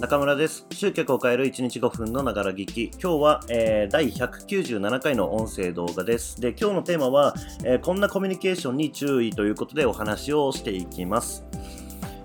[0.00, 0.64] 中村です。
[0.72, 2.84] 集客を変える1日5分のながら聞き。
[2.84, 6.40] 今日は、えー、第197回の音声動画です。
[6.40, 7.34] で今日のテーマは、
[7.64, 11.44] えー、こんなコミュニケーションに注意ということでお話をしていきます。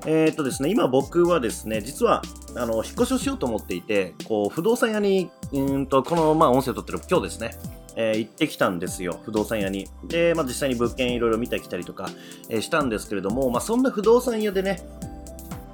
[0.05, 2.21] えー、っとですね今僕はですね実は
[2.55, 7.57] あの引っ越しをしようと思っていてこう不動産屋にうんとこの、まあ、音声を撮ってる今日ですね
[7.97, 9.87] えー、行ってきたんですよ、不動産屋に。
[10.03, 12.09] で、まあ、実際に物件いろいろ見てきたりとか、
[12.49, 14.81] えー、したんですけれども、まあ、そんな不動産屋でね、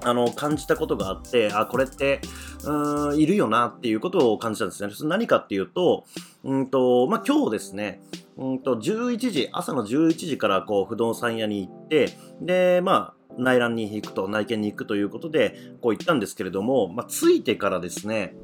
[0.04, 2.21] あの、感じたことがあって、あ、これって、
[2.63, 4.91] うん、いるよなっていうことを感じたんですね。
[5.03, 6.05] 何かっていうと、
[6.44, 8.02] うんと、まあ、今日ですね、
[8.38, 12.09] うんと、11時、朝の11時からこう、不動産屋に行って、
[12.41, 18.36] で、まあ、内覧に行くと、内見に行くということで、こう行ったんですけれども、まあ、着いてからですね、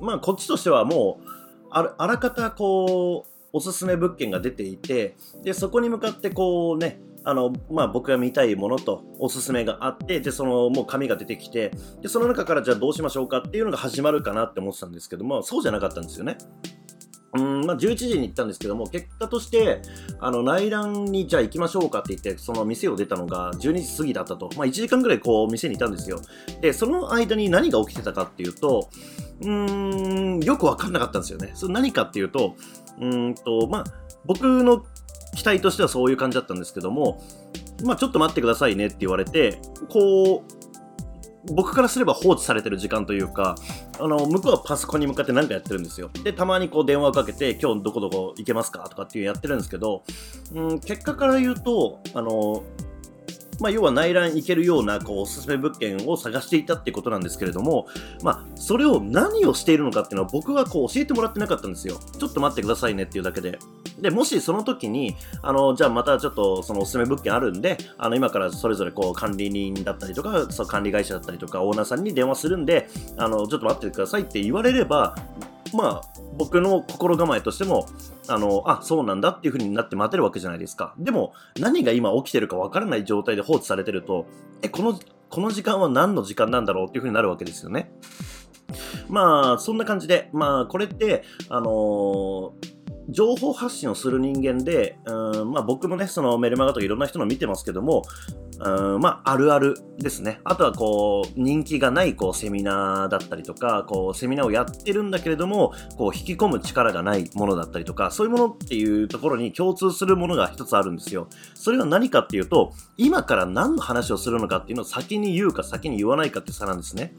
[0.00, 1.28] まあ、こっちとしてはもう、
[1.70, 16.38] ああらかたこう、おすすめ物件が出ていて、で、そこに向かってこうね、あの、まあ、僕が見たいものとおすすめがあって、で、その、もう紙が出てきて、で、その中からじゃあどうしましょうかっていうのが始まるかなって思ってたんですけども、そうじゃなかったんですよね。
[17.34, 19.82] うんまあ、11時に行ったんですけども、結果として、
[20.20, 24.48] あの、内覧にじゃあ行きましょうかって言って、その店を出たのが12時過ぎだったと。
[24.56, 26.22] まあ、1時間ぐらいこう、店にいたんですよ。
[26.62, 28.88] で、その間に何が起きてたかっていうと、
[29.42, 31.50] うーん、よくわかんなかったんですよね。
[31.52, 32.56] それ何かっていうと、
[32.98, 33.84] うんと、まあ、
[34.24, 34.86] 僕の
[35.38, 37.22] 期待としてはそういう感じだったんですけども、
[37.84, 43.54] まあ、ちょっと待ってくださいねって言われて、こう、僕からすれば放置されてる時間というか、
[44.00, 46.10] あの、向こうはパソコンに向かって何かやってるんですよ。
[46.24, 50.02] で、たまにこう電話をかけて、今日どこどこ行けますかとかっていうやってるんですけど、
[50.54, 52.64] うん、結果から言うと、あの、
[53.60, 57.86] まあ、要は内覧行けるようなこうおすすめ物件を探していたってことなんですけれども、
[58.22, 61.98] まあ、それを何をしているのかっていうのは僕はこう教えてもらってなかったんですよ。
[62.18, 63.58] ちょっと待ってくださいねっていうだけで。
[64.00, 75.16] で、もしその時に、あの、じゃあまたちょっとそのおすすめ物件あるんで、あの、今からそれぞれこう管理人だったりとか、そ管理会社だったりとか、オーナーさんに電話するんで、あの、ちょっと待ってくださいって言われれば、
[75.74, 77.86] まあ、僕の心構えとしても、
[78.28, 80.94] あの、あ、そうなんだっていう風になって待てるわけじゃないですか。
[80.98, 84.26] でも、何が今起きてるかわからない状態で放置されてると、
[84.62, 87.92] え、この、この時間は何の時間なんだろうっていう風になるわけですよね。
[89.08, 92.67] まあ、そんな感じで、まあ、これって、あのー
[93.08, 98.02] 情報発信をする人間で、うんまあ、僕もね、そのメルマガとかいろんな人の見てますけども、
[98.60, 100.40] うんまあ、あるあるですね。
[100.44, 111.28] あとはこう、人気がないこうセミナーだったりとか、こう、セミナーをやってるんだけれども、こう、引き込む力がないものだったりとか、そういうものっていうところに共通するものが一つあるんですよ。
[111.54, 117.14] それは何かっていうと、今から何の話をするのかっていうのを先に言うか先に言わないかって差なんですね。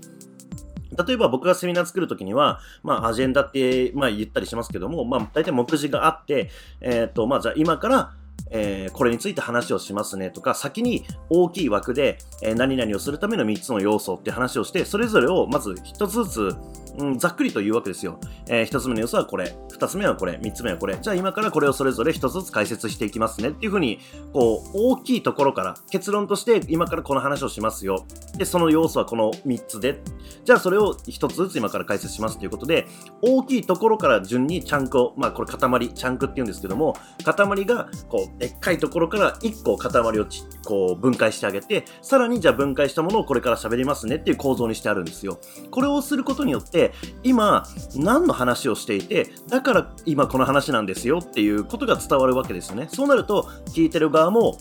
[0.97, 6.49] 例えば僕がセミナー作るときには、まあ、アジェンダって、まあ、言ったりしますけども、まあ、大体目次があって、
[6.81, 8.13] えっ、ー、と、まあ、じゃあ今から、
[8.51, 16.55] えー、これについて話をしますねとか、先に大きい枠で、えー、何々をするための3つの要素って話をして、それぞれをまず1つずつ、
[16.97, 18.19] うん、ざっくりと言うわけですよ。
[18.47, 20.97] えー、1つ目の要素はこれ、2つ目はこれ、3つ目はこれ。
[21.01, 23.99] じゃあ今からこれをそれぞれ1つずつ解説していきますねっていうふうに、
[24.33, 28.05] こう、大きいところから結論として今からこの話をしますよ。
[28.37, 30.01] で、その要素はこの3つで、
[30.43, 32.87] じゃあそれを1つずつ今から解説しますということで、
[33.21, 45.39] 大きいところから順にチャンクを、まあこれ塊、チャンクって言うんですけども、塊がこう、でっかいところから1個塊をちこう分解してあげて、さらにじゃあ分解したものをこれから喋りますねっていう構造にしてあるんですよ。
[45.71, 47.63] これをすることによって、今、
[47.95, 49.68] 何の話をしていて、だから
[50.05, 52.87] 今この話なんですよっていうことが伝わるわけですよね。
[52.91, 53.43] そうなると、
[53.73, 54.57] 聞いてる側も、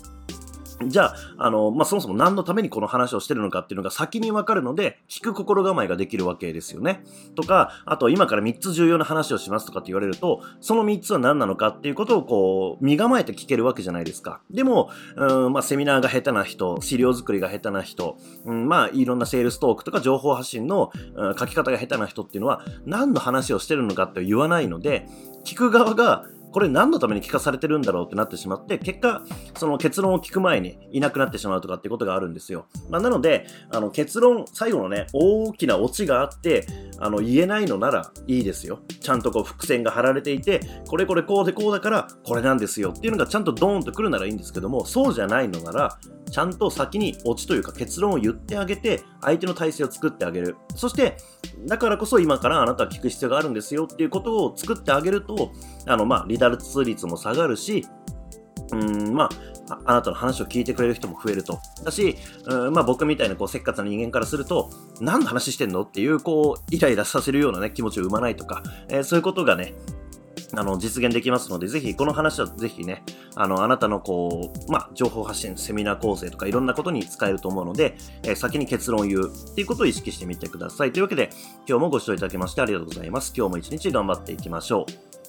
[0.87, 7.03] じゃあ、あの、まあ、そもそも何のためにこの話をしてるのかっていうのが先にわかるので、聞く心構えができるわけですよね。
[7.35, 14.41] とか、あと今から3つ重要な話をしますとかって言われると、その3つは何なのかっていうことをこう、身構えて聞けるわけじゃないですか。
[14.51, 25.09] でも、うん、まあ、セミナーが下手な人、資料作りが下手な人、うん、まあ、いろんなセールストークとか情報発信の、うん、書き方が下手な人っていうのは、何の話をしてるのかって言わないので、
[25.45, 29.23] 聞く側がこれ何のために聞かされてるんだろうってなってしまって、結果、
[29.57, 32.67] その結論を聞く前にいなくなってしまうとかってことがあるんですよ。
[32.89, 36.67] まあ、なので、あの結論、最後のね、大きなオチがあって、
[37.01, 38.81] あの言えないのならいいですよ。
[39.01, 45.99] ちゃんとこう伏線が張られていて、これこれこうでこうだからこれなんですよっていうのがちゃんとドーンとくるならいいんですけども、そうじゃないのなら、
[46.31, 50.57] ちゃんと先にオチというか結論を言ってあげて、相手の体制を作ってあげる。
[50.75, 51.17] そして、
[51.67, 55.53] だからこそ今からあなたは聞く必要があるんですよっていうことを作ってあげると、
[55.87, 57.87] あの、まあ、離脱率も下がるし、
[58.73, 61.61] うん、まああ、なたの話を聞いてくれる人も増えると。
[61.85, 62.17] だし、
[62.47, 64.71] うん、まあ僕みたいなこうせっかちな人間からすると、
[65.01, 69.75] 何の話してんのっていう、こう、イライラさせるようなね、気持ちを生まないとか、えー、そういうことがね、
[70.55, 73.03] あの、実現できますので、ぜひ、この話はぜひね、
[73.35, 80.93] あの、あなたのこう、まあ、情報発信、セミナー構成とかいろんなことに使えると思うので、えー、先に結論を言うっていうことを意識してみてください。
[80.93, 81.31] というわけで、
[81.69, 83.33] 今日もご視聴いただきましてありがとうございます。
[83.37, 85.28] 今日も一日頑張っていきましょう。